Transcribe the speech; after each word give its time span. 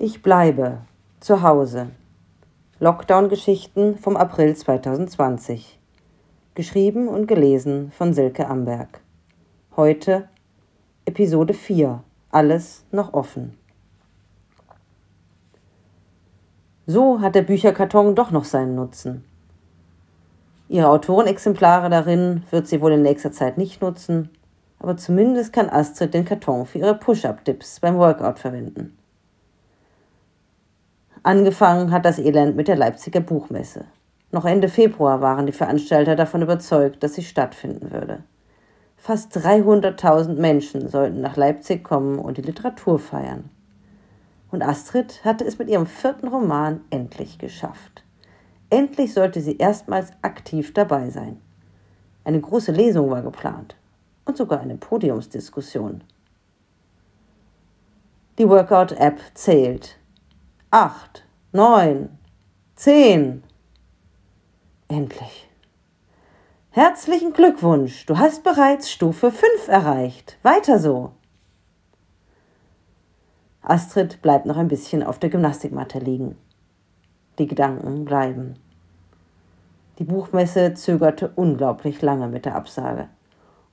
Ich 0.00 0.22
bleibe 0.22 0.78
zu 1.18 1.42
Hause. 1.42 1.88
Lockdown-Geschichten 2.78 3.98
vom 3.98 4.16
April 4.16 4.54
2020. 4.54 5.76
Geschrieben 6.54 7.08
und 7.08 7.26
gelesen 7.26 7.90
von 7.90 8.14
Silke 8.14 8.46
Amberg. 8.46 9.00
Heute 9.74 10.28
Episode 11.04 11.52
4. 11.52 12.00
Alles 12.30 12.84
noch 12.92 13.12
offen. 13.12 13.58
So 16.86 17.20
hat 17.20 17.34
der 17.34 17.42
Bücherkarton 17.42 18.14
doch 18.14 18.30
noch 18.30 18.44
seinen 18.44 18.76
Nutzen. 18.76 19.24
Ihre 20.68 20.90
Autorenexemplare 20.90 21.90
darin 21.90 22.44
wird 22.52 22.68
sie 22.68 22.80
wohl 22.80 22.92
in 22.92 23.02
nächster 23.02 23.32
Zeit 23.32 23.58
nicht 23.58 23.82
nutzen, 23.82 24.30
aber 24.78 24.96
zumindest 24.96 25.52
kann 25.52 25.68
Astrid 25.68 26.14
den 26.14 26.24
Karton 26.24 26.66
für 26.66 26.78
ihre 26.78 26.94
Push-Up-Dips 26.94 27.80
beim 27.80 27.98
Workout 27.98 28.38
verwenden. 28.38 28.97
Angefangen 31.22 31.90
hat 31.90 32.04
das 32.04 32.18
Elend 32.18 32.56
mit 32.56 32.68
der 32.68 32.76
Leipziger 32.76 33.20
Buchmesse. 33.20 33.84
Noch 34.30 34.44
Ende 34.44 34.68
Februar 34.68 35.20
waren 35.20 35.46
die 35.46 35.52
Veranstalter 35.52 36.16
davon 36.16 36.42
überzeugt, 36.42 37.02
dass 37.02 37.14
sie 37.14 37.24
stattfinden 37.24 37.90
würde. 37.90 38.22
Fast 38.96 39.36
300.000 39.36 40.34
Menschen 40.34 40.88
sollten 40.88 41.20
nach 41.20 41.36
Leipzig 41.36 41.82
kommen 41.82 42.18
und 42.18 42.36
die 42.36 42.42
Literatur 42.42 42.98
feiern. 42.98 43.48
Und 44.50 44.62
Astrid 44.62 45.24
hatte 45.24 45.44
es 45.44 45.58
mit 45.58 45.68
ihrem 45.68 45.86
vierten 45.86 46.28
Roman 46.28 46.80
endlich 46.90 47.38
geschafft. 47.38 48.04
Endlich 48.70 49.14
sollte 49.14 49.40
sie 49.40 49.56
erstmals 49.56 50.12
aktiv 50.22 50.74
dabei 50.74 51.10
sein. 51.10 51.40
Eine 52.24 52.40
große 52.40 52.72
Lesung 52.72 53.10
war 53.10 53.22
geplant 53.22 53.76
und 54.24 54.36
sogar 54.36 54.60
eine 54.60 54.76
Podiumsdiskussion. 54.76 56.02
Die 58.38 58.48
Workout-App 58.48 59.18
zählt 59.34 59.97
acht, 60.70 61.24
neun, 61.52 62.18
zehn. 62.74 63.42
Endlich. 64.88 65.48
Herzlichen 66.70 67.32
Glückwunsch, 67.32 68.04
du 68.06 68.18
hast 68.18 68.44
bereits 68.44 68.90
Stufe 68.90 69.30
5 69.30 69.68
erreicht. 69.68 70.36
Weiter 70.42 70.78
so. 70.78 71.12
Astrid 73.62 74.20
bleibt 74.22 74.46
noch 74.46 74.56
ein 74.56 74.68
bisschen 74.68 75.02
auf 75.02 75.18
der 75.18 75.30
Gymnastikmatte 75.30 75.98
liegen. 75.98 76.36
Die 77.38 77.46
Gedanken 77.46 78.04
bleiben. 78.04 78.54
Die 79.98 80.04
Buchmesse 80.04 80.74
zögerte 80.74 81.32
unglaublich 81.34 82.02
lange 82.02 82.28
mit 82.28 82.44
der 82.44 82.54
Absage. 82.54 83.08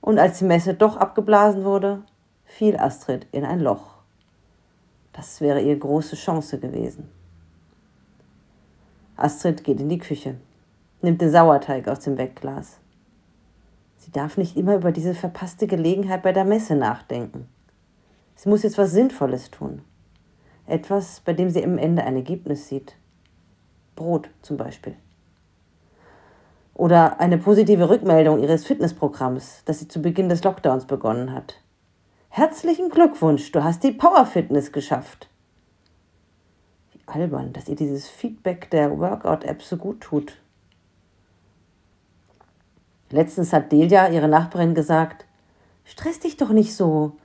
Und 0.00 0.18
als 0.18 0.38
die 0.38 0.44
Messe 0.44 0.74
doch 0.74 0.96
abgeblasen 0.96 1.64
wurde, 1.64 2.02
fiel 2.44 2.76
Astrid 2.76 3.26
in 3.32 3.44
ein 3.44 3.60
Loch. 3.60 3.95
Das 5.16 5.40
wäre 5.40 5.62
ihre 5.62 5.78
große 5.78 6.14
Chance 6.14 6.58
gewesen. 6.58 7.08
Astrid 9.16 9.64
geht 9.64 9.80
in 9.80 9.88
die 9.88 9.98
Küche, 9.98 10.36
nimmt 11.00 11.22
den 11.22 11.30
Sauerteig 11.30 11.88
aus 11.88 12.00
dem 12.00 12.18
Wegglas. 12.18 12.78
Sie 13.96 14.12
darf 14.12 14.36
nicht 14.36 14.58
immer 14.58 14.76
über 14.76 14.92
diese 14.92 15.14
verpasste 15.14 15.66
Gelegenheit 15.66 16.22
bei 16.22 16.32
der 16.32 16.44
Messe 16.44 16.76
nachdenken. 16.76 17.48
Sie 18.34 18.50
muss 18.50 18.62
jetzt 18.62 18.76
was 18.76 18.90
Sinnvolles 18.90 19.50
tun. 19.50 19.80
Etwas, 20.66 21.20
bei 21.20 21.32
dem 21.32 21.48
sie 21.48 21.64
am 21.64 21.78
Ende 21.78 22.04
ein 22.04 22.16
Ergebnis 22.16 22.68
sieht. 22.68 22.96
Brot 23.94 24.28
zum 24.42 24.58
Beispiel. 24.58 24.96
Oder 26.74 27.20
eine 27.20 27.38
positive 27.38 27.88
Rückmeldung 27.88 28.40
ihres 28.40 28.66
Fitnessprogramms, 28.66 29.62
das 29.64 29.78
sie 29.78 29.88
zu 29.88 30.02
Beginn 30.02 30.28
des 30.28 30.44
Lockdowns 30.44 30.84
begonnen 30.84 31.32
hat. 31.32 31.62
Herzlichen 32.36 32.90
Glückwunsch, 32.90 33.50
du 33.50 33.64
hast 33.64 33.82
die 33.82 33.92
Power 33.92 34.26
Fitness 34.26 34.70
geschafft. 34.70 35.30
Wie 36.92 37.00
albern, 37.06 37.54
dass 37.54 37.66
ihr 37.66 37.76
dieses 37.76 38.10
Feedback 38.10 38.68
der 38.68 38.98
Workout-App 38.98 39.62
so 39.62 39.78
gut 39.78 40.02
tut. 40.02 40.36
Letztens 43.08 43.54
hat 43.54 43.72
Delia, 43.72 44.10
ihre 44.10 44.28
Nachbarin, 44.28 44.74
gesagt, 44.74 45.24
stress 45.86 46.20
dich 46.20 46.36
doch 46.36 46.50
nicht 46.50 46.76
so. 46.76 47.16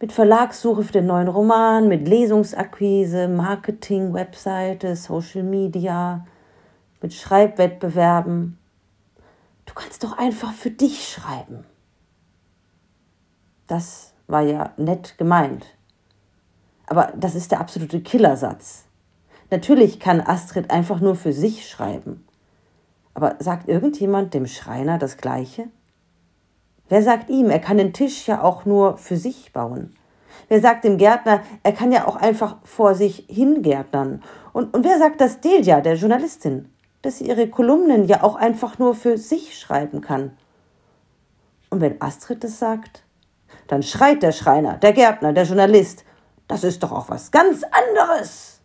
Mit 0.00 0.10
Verlagssuche 0.10 0.82
für 0.82 0.92
den 0.92 1.06
neuen 1.06 1.28
Roman, 1.28 1.86
mit 1.86 2.08
Lesungsakquise, 2.08 3.28
Marketing, 3.28 4.12
Webseite, 4.12 4.96
Social 4.96 5.44
Media, 5.44 6.24
mit 7.00 7.14
Schreibwettbewerben. 7.14 8.58
Du 9.66 9.74
kannst 9.74 10.02
doch 10.02 10.18
einfach 10.18 10.52
für 10.52 10.72
dich 10.72 11.08
schreiben. 11.08 11.64
Das 13.68 14.11
war 14.32 14.42
ja 14.42 14.72
nett 14.76 15.16
gemeint. 15.18 15.66
Aber 16.86 17.12
das 17.16 17.36
ist 17.36 17.52
der 17.52 17.60
absolute 17.60 18.00
Killersatz. 18.00 18.84
Natürlich 19.50 20.00
kann 20.00 20.20
Astrid 20.20 20.70
einfach 20.70 21.00
nur 21.00 21.14
für 21.14 21.32
sich 21.32 21.68
schreiben. 21.68 22.26
Aber 23.14 23.36
sagt 23.38 23.68
irgendjemand 23.68 24.34
dem 24.34 24.46
Schreiner 24.46 24.98
das 24.98 25.18
Gleiche? 25.18 25.68
Wer 26.88 27.02
sagt 27.02 27.30
ihm, 27.30 27.50
er 27.50 27.58
kann 27.58 27.76
den 27.76 27.92
Tisch 27.92 28.26
ja 28.26 28.42
auch 28.42 28.64
nur 28.64 28.96
für 28.96 29.16
sich 29.16 29.52
bauen? 29.52 29.94
Wer 30.48 30.60
sagt 30.60 30.84
dem 30.84 30.96
Gärtner, 30.96 31.42
er 31.62 31.72
kann 31.72 31.92
ja 31.92 32.06
auch 32.06 32.16
einfach 32.16 32.56
vor 32.64 32.94
sich 32.94 33.26
hingärtnern? 33.28 34.22
Und, 34.52 34.74
und 34.74 34.84
wer 34.84 34.98
sagt 34.98 35.20
das 35.20 35.40
Delia, 35.40 35.80
der 35.80 35.94
Journalistin, 35.94 36.70
dass 37.02 37.18
sie 37.18 37.28
ihre 37.28 37.48
Kolumnen 37.48 38.06
ja 38.06 38.22
auch 38.22 38.36
einfach 38.36 38.78
nur 38.78 38.94
für 38.94 39.18
sich 39.18 39.58
schreiben 39.58 40.00
kann? 40.00 40.32
Und 41.70 41.80
wenn 41.80 42.00
Astrid 42.00 42.44
das 42.44 42.58
sagt, 42.58 43.02
dann 43.72 43.82
schreit 43.82 44.22
der 44.22 44.32
Schreiner, 44.32 44.76
der 44.76 44.92
Gärtner, 44.92 45.32
der 45.32 45.44
Journalist, 45.44 46.04
das 46.46 46.62
ist 46.62 46.82
doch 46.82 46.92
auch 46.92 47.08
was 47.08 47.30
ganz 47.30 47.64
anderes. 47.64 48.60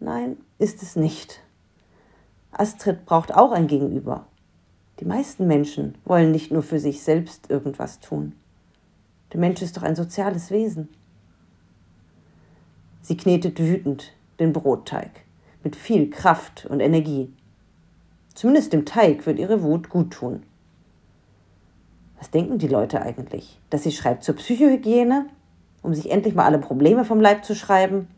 Nein, 0.00 0.38
ist 0.58 0.82
es 0.82 0.96
nicht. 0.96 1.42
Astrid 2.50 3.04
braucht 3.04 3.34
auch 3.34 3.52
ein 3.52 3.66
Gegenüber. 3.66 4.24
Die 5.00 5.04
meisten 5.04 5.46
Menschen 5.46 5.98
wollen 6.06 6.30
nicht 6.30 6.50
nur 6.50 6.62
für 6.62 6.78
sich 6.80 7.02
selbst 7.02 7.50
irgendwas 7.50 8.00
tun. 8.00 8.34
Der 9.34 9.40
Mensch 9.40 9.60
ist 9.60 9.76
doch 9.76 9.82
ein 9.82 9.96
soziales 9.96 10.50
Wesen. 10.50 10.88
Sie 13.02 13.18
knetet 13.18 13.58
wütend 13.58 14.14
den 14.40 14.54
Brotteig 14.54 15.10
mit 15.62 15.76
viel 15.76 16.08
Kraft 16.08 16.64
und 16.64 16.80
Energie. 16.80 17.30
Zumindest 18.34 18.72
dem 18.72 18.86
Teig 18.86 19.26
wird 19.26 19.38
ihre 19.38 19.62
Wut 19.62 19.90
gut 19.90 20.12
tun. 20.14 20.44
Was 22.18 22.30
denken 22.30 22.58
die 22.58 22.68
Leute 22.68 23.00
eigentlich? 23.00 23.60
Dass 23.70 23.84
sie 23.84 23.92
schreibt 23.92 24.24
zur 24.24 24.36
Psychohygiene, 24.36 25.26
um 25.82 25.94
sich 25.94 26.10
endlich 26.10 26.34
mal 26.34 26.44
alle 26.44 26.58
Probleme 26.58 27.04
vom 27.04 27.20
Leib 27.20 27.44
zu 27.44 27.54
schreiben? 27.54 28.08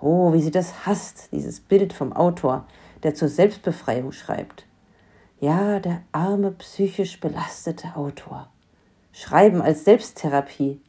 Oh, 0.00 0.32
wie 0.32 0.42
sie 0.42 0.50
das 0.50 0.86
hasst, 0.86 1.28
dieses 1.32 1.60
Bild 1.60 1.92
vom 1.92 2.12
Autor, 2.12 2.66
der 3.02 3.14
zur 3.14 3.28
Selbstbefreiung 3.28 4.12
schreibt. 4.12 4.66
Ja, 5.40 5.80
der 5.80 6.02
arme 6.12 6.50
psychisch 6.52 7.18
belastete 7.18 7.96
Autor. 7.96 8.48
Schreiben 9.12 9.62
als 9.62 9.84
Selbsttherapie. 9.84 10.80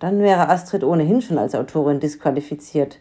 Dann 0.00 0.20
wäre 0.20 0.48
Astrid 0.48 0.82
ohnehin 0.82 1.22
schon 1.22 1.38
als 1.38 1.54
Autorin 1.54 2.00
disqualifiziert, 2.00 2.98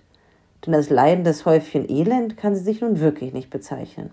denn 0.65 0.75
als 0.75 0.89
leidendes 0.89 1.45
Häufchen 1.45 1.89
Elend 1.89 2.37
kann 2.37 2.55
sie 2.55 2.63
sich 2.63 2.81
nun 2.81 2.99
wirklich 2.99 3.33
nicht 3.33 3.49
bezeichnen. 3.49 4.11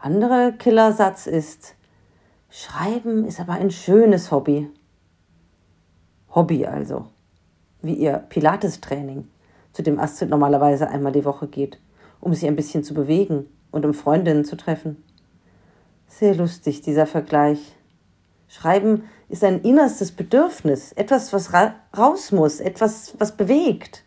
Der 0.00 0.06
andere 0.06 0.54
Killersatz 0.56 1.26
ist, 1.26 1.74
Schreiben 2.48 3.26
ist 3.26 3.38
aber 3.38 3.52
ein 3.52 3.70
schönes 3.70 4.30
Hobby. 4.30 4.70
Hobby 6.34 6.64
also, 6.64 7.06
wie 7.82 7.94
ihr 7.94 8.24
Pilates-Training, 8.30 9.28
zu 9.72 9.82
dem 9.82 10.00
Astrid 10.00 10.30
normalerweise 10.30 10.88
einmal 10.88 11.12
die 11.12 11.26
Woche 11.26 11.48
geht, 11.48 11.78
um 12.20 12.32
sich 12.32 12.48
ein 12.48 12.56
bisschen 12.56 12.82
zu 12.82 12.94
bewegen 12.94 13.46
und 13.72 13.84
um 13.84 13.92
Freundinnen 13.92 14.46
zu 14.46 14.56
treffen. 14.56 15.04
Sehr 16.08 16.34
lustig, 16.34 16.80
dieser 16.80 17.06
Vergleich. 17.06 17.76
Schreiben 18.48 19.04
ist 19.28 19.44
ein 19.44 19.60
innerstes 19.60 20.12
Bedürfnis, 20.12 20.92
etwas, 20.92 21.32
was 21.34 21.52
ra 21.52 21.74
raus 21.96 22.32
muss, 22.32 22.60
etwas, 22.60 23.14
was 23.18 23.36
bewegt. 23.36 24.02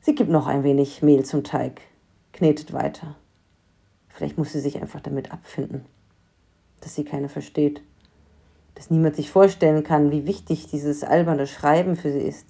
Sie 0.00 0.14
gibt 0.14 0.30
noch 0.30 0.46
ein 0.46 0.62
wenig 0.62 1.02
Mehl 1.02 1.24
zum 1.24 1.42
Teig 1.42 1.82
knetet 2.38 2.72
weiter. 2.72 3.16
Vielleicht 4.08 4.38
muss 4.38 4.52
sie 4.52 4.60
sich 4.60 4.80
einfach 4.80 5.00
damit 5.00 5.32
abfinden, 5.32 5.84
dass 6.80 6.94
sie 6.94 7.04
keine 7.04 7.28
versteht, 7.28 7.82
dass 8.76 8.90
niemand 8.90 9.16
sich 9.16 9.30
vorstellen 9.30 9.82
kann, 9.82 10.12
wie 10.12 10.24
wichtig 10.24 10.68
dieses 10.68 11.02
alberne 11.02 11.48
Schreiben 11.48 11.96
für 11.96 12.12
sie 12.12 12.20
ist. 12.20 12.46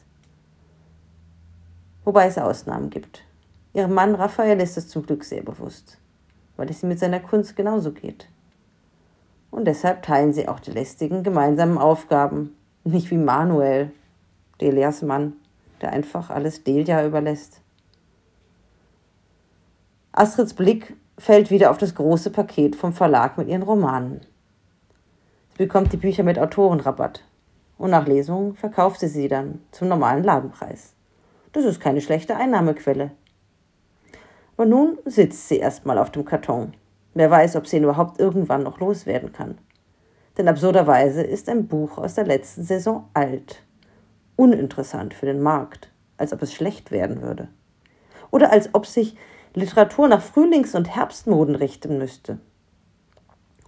Wobei 2.05 2.27
es 2.27 2.37
Ausnahmen 2.37 2.91
gibt. 2.91 3.25
Ihrem 3.73 3.95
Mann 3.95 4.15
Raphael 4.15 4.61
ist 4.61 4.77
es 4.77 4.89
zum 4.89 5.07
Glück 5.07 5.25
sehr 5.25 5.43
bewusst, 5.43 5.99
weil 6.57 6.69
es 6.69 6.83
ihm 6.83 6.91
mit 6.91 6.99
seiner 6.99 7.21
Kunst 7.21 7.57
genauso 7.57 7.93
geht. 7.93 8.29
Und 9.51 9.65
deshalb 9.65 10.03
teilen 10.03 10.35
sie 10.35 10.49
auch 10.49 10.61
die 10.61 10.73
lästigen 10.73 11.23
gemeinsamen 11.23 11.79
Aufgaben, 11.79 12.55
nicht 12.85 13.11
wie 13.11 13.17
Manuel, 13.17 13.91
Delias 14.61 15.01
Mann, 15.01 15.33
der 15.81 15.93
einfach 15.93 16.29
alles 16.29 16.63
Delia 16.63 17.07
überlässt. 17.07 17.63
Astrids 20.19 20.53
Blick 20.53 20.97
fällt 21.17 21.49
wieder 21.49 21.71
auf 21.71 21.79
das 21.79 21.95
große 21.95 22.31
Paket 22.31 22.75
vom 22.75 22.93
Verlag 22.93 23.39
mit 23.39 23.47
ihren 23.47 23.63
Romanen. 23.63 24.23
Sie 25.53 25.59
bekommt 25.59 25.93
die 25.93 25.97
Bücher 25.97 26.25
mit 26.25 26.41
Autorenrabatt. 26.41 27.23
und 27.77 27.91
nach 27.91 28.09
Lesung 28.09 28.57
verkauft 28.57 28.99
sie 28.99 29.07
sie 29.07 29.29
dann 29.29 29.61
zum 29.71 29.87
normalen 29.87 30.25
Ladenpreis. 30.25 30.95
Das 31.53 31.65
ist 31.65 31.79
keine 31.79 32.01
schlechte 32.01 32.35
Einnahmequelle. 32.35 33.13
Aber 34.57 34.67
nun 34.67 34.99
sitzt 35.05 35.49
sie 35.49 35.59
erstmal 35.59 35.99
auf 35.99 36.11
dem 36.11 36.25
Karton. 36.25 36.73
Wer 37.15 37.31
weiß, 37.31 37.55
ob 37.55 37.69
sie 37.69 37.77
ihn 37.77 37.85
überhaupt 37.85 38.19
irgendwann 38.19 38.65
noch 38.65 38.81
loswerden 38.81 39.33
kann. 39.33 39.57
Denn 40.37 40.49
absurderweise 40.49 41.23
ist 41.23 41.49
ein 41.49 41.69
Buch 41.69 41.97
aus 41.97 42.15
der 42.15 42.27
letzten 42.27 42.65
Saison 42.65 43.09
alt. 43.15 43.63
Uninteressant 44.35 45.15
für 45.15 45.27
den 45.27 45.41
Markt, 45.41 45.93
als 46.17 46.33
ob 46.33 46.43
es 46.43 46.53
schlecht 46.53 46.91
werden 46.91 47.23
würde. 47.23 47.47
Oder 48.33 48.51
als 48.51 48.75
ob 48.75 48.85
sich 48.85 49.17
Literatur 49.59 50.09
nach 50.09 50.23
Frühlings- 50.23 50.75
und 50.75 50.95
Herbstmoden 50.95 51.55
richten 51.55 51.99
müsste. 51.99 52.39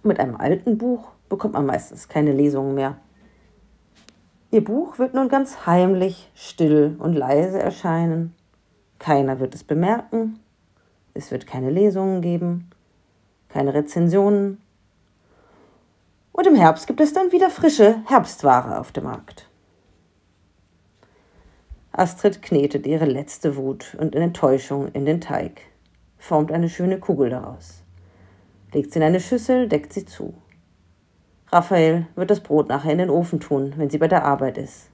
Mit 0.03 0.19
einem 0.19 0.35
alten 0.35 0.77
Buch 0.77 1.09
bekommt 1.29 1.53
man 1.53 1.65
meistens 1.65 2.07
keine 2.07 2.31
Lesungen 2.31 2.73
mehr. 2.73 2.97
Ihr 4.49 4.63
Buch 4.63 4.99
wird 4.99 5.13
nun 5.13 5.29
ganz 5.29 5.65
heimlich, 5.65 6.31
still 6.35 6.95
und 6.99 7.13
leise 7.13 7.59
erscheinen. 7.59 8.35
Keiner 8.99 9.39
wird 9.39 9.55
es 9.55 9.63
bemerken. 9.63 10.39
Es 11.13 11.31
wird 11.31 11.47
keine 11.47 11.69
Lesungen 11.69 12.21
geben, 12.21 12.69
keine 13.49 13.73
Rezensionen. 13.73 14.61
Und 16.31 16.47
im 16.47 16.55
Herbst 16.55 16.87
gibt 16.87 17.01
es 17.01 17.13
dann 17.13 17.31
wieder 17.31 17.49
frische 17.49 18.01
Herbstware 18.07 18.79
auf 18.79 18.91
dem 18.91 19.05
Markt. 19.05 19.47
Astrid 21.91 22.41
knetet 22.41 22.87
ihre 22.87 23.05
letzte 23.05 23.57
Wut 23.57 23.95
und 23.99 24.15
Enttäuschung 24.15 24.87
in 24.93 25.05
den 25.05 25.19
Teig, 25.19 25.61
formt 26.21 26.51
eine 26.51 26.69
schöne 26.69 26.99
Kugel 26.99 27.31
daraus, 27.31 27.81
legt 28.73 28.93
sie 28.93 28.99
in 28.99 29.03
eine 29.03 29.19
Schüssel, 29.19 29.67
deckt 29.67 29.91
sie 29.91 30.05
zu. 30.05 30.35
Raphael 31.47 32.05
wird 32.15 32.29
das 32.29 32.41
Brot 32.41 32.69
nachher 32.69 32.91
in 32.91 32.99
den 32.99 33.09
Ofen 33.09 33.39
tun, 33.39 33.73
wenn 33.75 33.89
sie 33.89 33.97
bei 33.97 34.07
der 34.07 34.23
Arbeit 34.23 34.59
ist. 34.59 34.91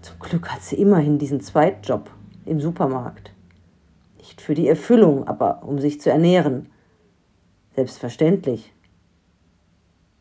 Zum 0.00 0.18
Glück 0.18 0.48
hat 0.48 0.62
sie 0.62 0.76
immerhin 0.76 1.18
diesen 1.18 1.40
Zweitjob 1.40 2.10
im 2.46 2.60
Supermarkt. 2.60 3.32
Nicht 4.16 4.40
für 4.40 4.54
die 4.54 4.66
Erfüllung, 4.66 5.28
aber 5.28 5.62
um 5.62 5.78
sich 5.78 6.00
zu 6.00 6.10
ernähren. 6.10 6.70
Selbstverständlich. 7.76 8.72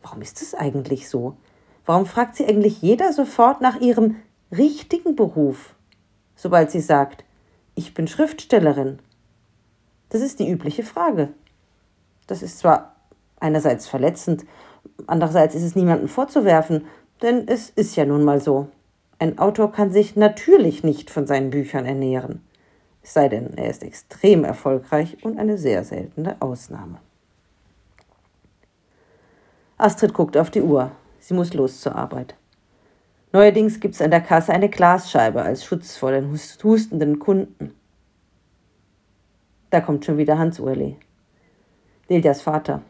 Warum 0.01 0.21
ist 0.21 0.41
es 0.41 0.53
eigentlich 0.53 1.07
so? 1.07 1.37
Warum 1.85 2.05
fragt 2.05 2.35
sie 2.35 2.45
eigentlich 2.45 2.81
jeder 2.81 3.13
sofort 3.13 3.61
nach 3.61 3.79
ihrem 3.79 4.17
richtigen 4.51 5.15
Beruf, 5.15 5.73
sobald 6.35 6.69
sie 6.69 6.81
sagt, 6.81 7.23
ich 7.75 7.93
bin 7.93 8.07
Schriftstellerin? 8.07 8.99
Das 10.11 10.21
ist 10.21 10.39
die 10.39 10.49
übliche 10.49 10.83
Frage. 10.83 11.29
Das 12.27 12.43
ist 12.43 12.59
zwar 12.59 12.97
einerseits 13.39 13.87
verletzend, 13.87 14.45
andererseits 15.07 15.55
ist 15.55 15.63
es 15.63 15.75
niemandem 15.75 16.09
vorzuwerfen, 16.09 16.85
denn 17.21 17.47
es 17.47 17.69
ist 17.69 17.95
ja 17.95 18.05
nun 18.05 18.23
mal 18.25 18.41
so. 18.41 18.67
Ein 19.19 19.39
Autor 19.39 19.71
kann 19.71 19.91
sich 19.91 20.17
natürlich 20.17 20.83
nicht 20.83 21.09
von 21.09 21.27
seinen 21.27 21.49
Büchern 21.49 21.85
ernähren. 21.85 22.43
Es 23.01 23.13
sei 23.13 23.29
denn, 23.29 23.57
er 23.57 23.69
ist 23.69 23.83
extrem 23.83 24.43
erfolgreich 24.43 25.23
und 25.23 25.39
eine 25.39 25.57
sehr 25.57 25.83
seltene 25.85 26.35
Ausnahme. 26.41 26.99
Astrid 29.77 30.13
guckt 30.13 30.35
auf 30.35 30.51
die 30.51 30.61
Uhr. 30.61 30.91
Sie 31.19 31.33
muss 31.33 31.53
los 31.53 31.79
zur 31.79 31.95
Arbeit. 31.95 32.35
Neuerdings 33.31 33.79
gibt 33.79 33.95
es 33.95 34.01
an 34.01 34.11
der 34.11 34.21
Kasse 34.21 34.51
eine 34.51 34.69
Glasscheibe 34.69 35.41
als 35.41 35.63
Schutz 35.63 35.95
vor 35.95 36.11
den 36.11 36.31
hustenden 36.31 37.19
Kunden. 37.19 37.73
Da 39.71 39.79
kommt 39.79 40.05
schon 40.05 40.17
wieder 40.17 40.37
Hans 40.37 40.59
Urli. 40.59 40.97
Lilias 42.09 42.41
Vater. 42.41 42.81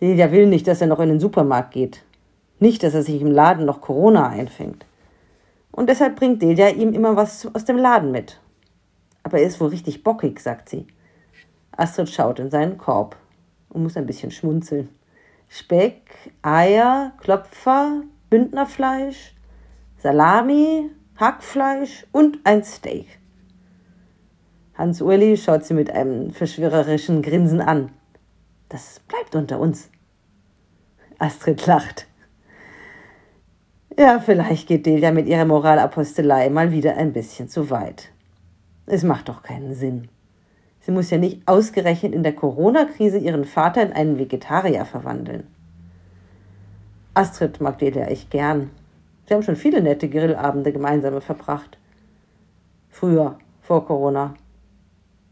Lilia 0.00 0.30
will 0.30 0.46
nicht, 0.46 0.68
dass 0.68 0.80
er 0.80 0.86
noch 0.86 1.00
in 1.00 1.08
den 1.08 1.20
Supermarkt 1.20 1.72
geht. 1.72 2.04
Nicht, 2.60 2.84
dass 2.84 2.94
er 2.94 3.02
sich 3.02 3.20
im 3.20 3.30
Laden 3.30 3.66
noch 3.66 3.80
Corona 3.80 4.28
einfängt. 4.28 4.86
Und 5.72 5.88
deshalb 5.88 6.14
bringt 6.16 6.40
Delia 6.40 6.68
ihm 6.68 6.92
immer 6.92 7.16
was 7.16 7.52
aus 7.52 7.64
dem 7.64 7.78
Laden 7.78 8.12
mit. 8.12 8.40
Aber 9.24 9.38
er 9.38 9.46
ist 9.46 9.60
wohl 9.60 9.68
richtig 9.68 10.04
bockig, 10.04 10.38
sagt 10.38 10.68
sie. 10.68 10.86
Astrid 11.76 12.08
schaut 12.08 12.38
in 12.38 12.50
seinen 12.50 12.78
Korb 12.78 13.16
und 13.70 13.82
muss 13.82 13.96
ein 13.96 14.06
bisschen 14.06 14.30
schmunzeln. 14.30 14.88
Speck, 15.48 16.32
Eier, 16.42 17.12
Klopfer, 17.18 18.02
Bündnerfleisch, 18.30 19.34
Salami, 19.98 20.90
Hackfleisch 21.16 22.06
und 22.12 22.38
ein 22.44 22.62
Steak. 22.62 23.18
Hans-Uli 24.74 25.36
schaut 25.36 25.64
sie 25.64 25.74
mit 25.74 25.90
einem 25.90 26.30
verschwörerischen 26.30 27.22
Grinsen 27.22 27.60
an. 27.60 27.90
Das 28.68 29.00
bleibt 29.06 29.34
unter 29.34 29.60
uns. 29.60 29.90
Astrid 31.18 31.66
lacht. 31.66 32.06
Ja, 33.98 34.18
vielleicht 34.20 34.68
geht 34.68 34.86
Delia 34.86 35.12
mit 35.12 35.26
ihrer 35.26 35.44
Moralapostelei 35.44 36.48
mal 36.48 36.72
wieder 36.72 36.96
ein 36.96 37.12
bisschen 37.12 37.48
zu 37.48 37.68
weit. 37.68 38.10
Es 38.86 39.02
macht 39.02 39.28
doch 39.28 39.42
keinen 39.42 39.74
Sinn. 39.74 40.08
Sie 40.80 40.90
muss 40.90 41.10
ja 41.10 41.18
nicht 41.18 41.46
ausgerechnet 41.46 42.14
in 42.14 42.22
der 42.22 42.32
Corona-Krise 42.32 43.18
ihren 43.18 43.44
Vater 43.44 43.82
in 43.82 43.92
einen 43.92 44.18
Vegetarier 44.18 44.86
verwandeln. 44.86 45.46
Astrid 47.14 47.60
mag 47.60 47.78
Delia 47.78 48.06
echt 48.06 48.30
gern. 48.30 48.70
Sie 49.28 49.34
haben 49.34 49.42
schon 49.42 49.56
viele 49.56 49.82
nette 49.82 50.08
Grillabende 50.08 50.72
gemeinsam 50.72 51.20
verbracht. 51.20 51.78
Früher, 52.88 53.38
vor 53.60 53.84
Corona. 53.86 54.34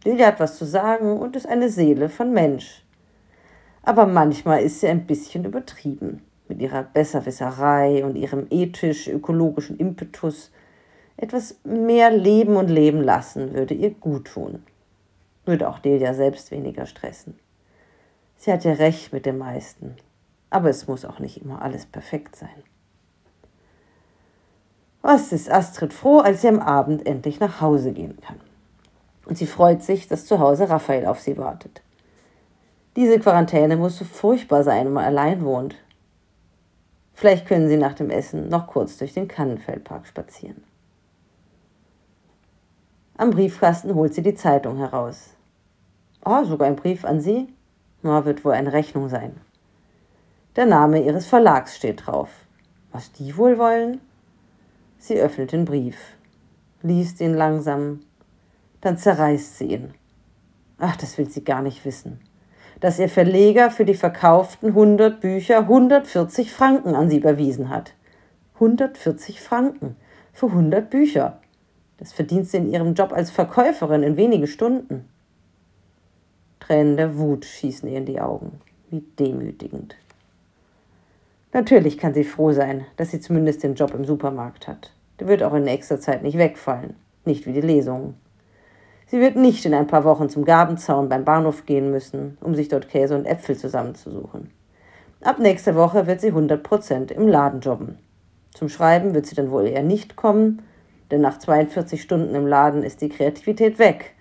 Delia 0.05 0.27
hat 0.27 0.41
was 0.41 0.57
zu 0.57 0.65
sagen 0.65 1.19
und 1.19 1.37
ist 1.37 1.47
eine 1.49 1.69
Seele 1.69 2.09
von 2.09 2.33
Mensch 2.33 2.85
aber 3.83 4.07
manchmal 4.07 4.63
ist 4.63 4.81
sie 4.81 4.89
ein 4.89 5.07
bisschen 5.07 5.45
übertrieben 5.45 6.23
mit 6.49 6.61
ihrer 6.61 6.83
Besserwisserei 6.83 8.05
und 8.05 8.17
ihrem 8.17 8.47
ethisch-ökologischen 8.51 9.79
Impetus. 9.79 10.51
Etwas 11.17 11.61
mehr 11.65 12.11
leben 12.11 12.57
und 12.57 12.69
leben 12.69 13.03
lassen 13.03 13.55
würde 13.55 13.75
ihr 13.75 13.91
gut 13.91 14.27
tun. 14.27 14.65
Würde 15.45 15.69
auch 15.69 15.79
Delia 15.79 16.13
selbst 16.15 16.51
weniger 16.51 16.87
stressen. 16.87 17.39
Sie 18.37 18.53
hat 18.53 18.65
ja 18.65 18.73
recht 18.73 19.13
mit 19.13 19.27
dem 19.27 19.39
meisten. 19.39 19.97
Aber 20.51 20.69
es 20.69 20.89
muss 20.89 21.05
auch 21.05 21.21
nicht 21.21 21.41
immer 21.41 21.63
alles 21.63 21.87
perfekt 21.87 22.35
sein. 22.35 22.65
Was 25.03 25.33
ist 25.33 25.51
Astrid 25.51 25.93
froh, 25.93 26.19
als 26.19 26.43
sie 26.43 26.49
am 26.49 26.59
Abend 26.59 27.07
endlich 27.07 27.41
nach 27.41 27.61
Hause 27.61 27.93
gehen 27.93 28.19
kann. 28.21 28.41
Und 29.31 29.37
sie 29.37 29.47
freut 29.47 29.85
sich, 29.85 30.09
dass 30.09 30.27
zu 30.27 30.41
Hause 30.41 30.69
Raphael 30.69 31.07
auf 31.07 31.21
sie 31.21 31.39
wartet. 31.39 31.83
Diese 32.97 33.21
Quarantäne 33.21 33.77
muss 33.77 33.97
so 33.97 34.05
furchtbar 34.05 34.65
sein, 34.65 34.87
wenn 34.87 34.93
man 34.93 35.05
allein 35.05 35.45
wohnt. 35.45 35.77
Vielleicht 37.15 37.47
können 37.47 37.69
Sie 37.69 37.77
nach 37.77 37.95
dem 37.95 38.11
Essen 38.11 38.49
noch 38.49 38.67
kurz 38.67 38.97
durch 38.99 39.15
den 39.15 39.29
Kannenfeldpark 39.29 40.09
spazieren. 40.09 40.65
Am 43.17 43.31
Briefkasten 43.31 43.95
holt 43.95 44.15
sie 44.15 44.23
die 44.23 44.35
Zeitung 44.35 44.79
heraus. 44.79 45.35
Oh, 46.25 46.43
sogar 46.43 46.67
ein 46.67 46.75
Brief 46.75 47.05
an 47.05 47.21
Sie? 47.21 47.55
Na, 48.03 48.25
wird 48.25 48.45
wohl 48.45 48.53
eine 48.53 48.73
Rechnung 48.73 49.09
sein. 49.09 49.41
Der 50.57 50.67
Name 50.67 51.05
Ihres 51.05 51.27
Verlags 51.27 51.77
steht 51.77 52.05
drauf. 52.05 52.31
Was 52.91 53.13
die 53.13 53.37
wohl 53.37 53.59
wollen? 53.59 54.01
Sie 54.99 55.21
öffnet 55.21 55.53
den 55.53 55.67
Brief, 55.67 56.17
liest 56.83 57.21
ihn 57.21 57.35
langsam, 57.35 58.01
dann 58.81 58.97
zerreißt 58.97 59.59
sie 59.59 59.67
ihn. 59.67 59.95
Ach, 60.79 60.97
das 60.97 61.19
will 61.19 61.29
sie 61.29 61.45
gar 61.45 61.63
nicht 61.63 61.85
wissen 61.85 62.21
dass 62.81 62.99
ihr 62.99 63.09
Verleger 63.09 63.71
für 63.71 63.85
die 63.85 63.95
verkauften 63.95 64.69
100 64.71 65.21
Bücher 65.21 65.59
140 65.59 66.51
Franken 66.51 66.95
an 66.95 67.11
sie 67.11 67.19
überwiesen 67.19 67.69
hat. 67.69 67.95
140 68.55 69.41
Franken 69.41 69.97
für 70.33 70.47
100 70.47 70.91
Bücher. 70.91 71.39
Das 71.99 72.13
verdient 72.13 72.49
sie 72.49 72.57
in 72.57 72.71
ihrem 72.71 72.95
Job 72.95 73.13
als 73.13 73.31
Verkäuferin 73.31 74.03
in 74.03 74.17
wenigen 74.17 74.47
Stunden. 74.47 75.09
Tränen 76.59 76.97
der 76.97 77.19
Wut 77.19 77.45
schießen 77.45 77.89
ihr 77.89 77.99
in 77.99 78.07
die 78.07 78.21
Augen. 78.21 78.61
Wie 78.91 79.05
demütigend. 79.19 79.97
Natürlich 81.53 81.99
kann 81.99 82.15
sie 82.15 82.25
froh 82.25 82.53
sein, 82.53 82.87
dass 82.97 83.11
sie 83.11 83.21
zumindest 83.21 83.63
den 83.63 83.75
Job 83.75 83.93
im 83.95 84.05
Supermarkt 84.05 84.69
hat. 84.69 84.93
Der 85.19 85.29
wird 85.29 85.43
auch 85.43 85.55
in 85.55 85.65
nächster 85.65 86.01
Zeit 86.01 86.23
nicht 86.23 86.39
wegfallen. 86.39 86.97
Nicht 87.25 87.47
wie 87.47 87.53
die 87.53 87.61
Lesungen. 87.61 88.15
Sie 89.11 89.19
wird 89.19 89.35
nicht 89.35 89.67
in 89.67 89.75
ein 89.75 89.89
paar 89.89 90.05
Wochen 90.05 90.29
zum 90.29 90.45
Gabenzaun 90.45 91.09
beim 91.09 91.25
Bahnhof 91.25 91.67
gehen 91.67 91.91
müssen, 91.91 92.39
um 92.41 92.55
sich 92.55 92.69
dort 92.69 92.89
Käse 92.89 93.17
und 93.17 93.27
Äpfel 93.27 93.57
zusammenzusuchen. 93.57 94.53
Ab 95.21 95.41
nächster 95.41 95.75
Woche 95.75 96.07
wird 96.07 96.21
sie 96.21 96.29
100 96.29 96.63
Prozent 96.63 97.11
im 97.11 97.27
Laden 97.27 97.59
jobben. 97.59 97.99
Zum 98.55 98.69
Schreiben 98.69 99.13
wird 99.13 99.27
sie 99.27 99.35
dann 99.35 99.51
wohl 99.51 99.67
eher 99.67 99.83
nicht 99.83 100.15
kommen, 100.15 100.63
denn 101.11 101.23
nach 101.23 101.41
42 101.41 102.01
Stunden 102.01 102.37
im 102.37 102.47
Laden 102.47 102.85
ist 102.85 103.01
die 103.01 103.09
Kreativität 103.09 103.81
weg. 103.81 104.15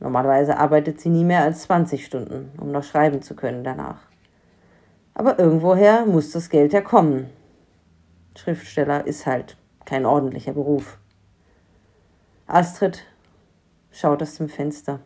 Normalerweise 0.00 0.56
arbeitet 0.56 1.02
sie 1.02 1.10
nie 1.10 1.24
mehr 1.24 1.42
als 1.42 1.64
20 1.64 2.06
Stunden, 2.06 2.50
um 2.58 2.72
noch 2.72 2.84
schreiben 2.84 3.20
zu 3.20 3.36
können 3.36 3.62
danach. 3.62 4.00
Aber 5.12 5.38
irgendwoher 5.38 6.06
muss 6.06 6.30
das 6.30 6.48
Geld 6.48 6.72
ja 6.72 6.80
kommen. 6.80 7.28
Schriftsteller 8.34 9.06
ist 9.06 9.26
halt 9.26 9.58
kein 9.84 10.06
ordentlicher 10.06 10.54
Beruf. 10.54 10.96
Astrid 12.46 13.04
schaut 13.90 14.22
aus 14.22 14.36
dem 14.36 14.48
Fenster. 14.48 15.00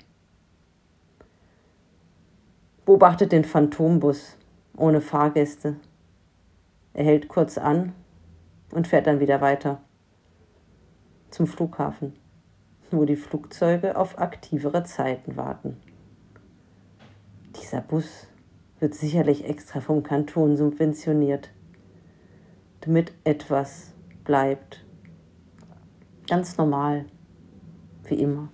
Beobachtet 2.84 3.32
den 3.32 3.44
Phantombus 3.44 4.36
ohne 4.76 5.00
Fahrgäste. 5.00 5.76
Er 6.94 7.04
hält 7.04 7.28
kurz 7.28 7.58
an 7.58 7.94
und 8.72 8.86
fährt 8.86 9.06
dann 9.06 9.20
wieder 9.20 9.40
weiter 9.40 9.80
zum 11.30 11.46
Flughafen, 11.46 12.14
wo 12.90 13.04
die 13.04 13.16
Flugzeuge 13.16 13.96
auf 13.96 14.18
aktivere 14.18 14.84
Zeiten 14.84 15.36
warten. 15.36 15.80
Dieser 17.56 17.80
Bus 17.80 18.26
wird 18.80 18.94
sicherlich 18.94 19.44
extra 19.44 19.80
vom 19.80 20.02
Kanton 20.02 20.56
subventioniert, 20.56 21.50
damit 22.80 23.12
etwas 23.24 23.92
bleibt. 24.24 24.84
Ganz 26.26 26.56
normal, 26.56 27.06
wie 28.04 28.20
immer. 28.20 28.48